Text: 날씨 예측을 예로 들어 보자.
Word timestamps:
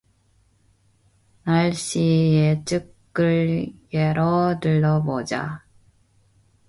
날씨 1.43 1.99
예측을 2.33 3.67
예로 3.93 4.59
들어 4.59 5.03
보자. 5.03 5.63